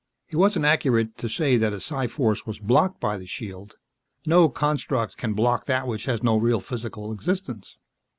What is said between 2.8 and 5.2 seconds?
by the shield; no construct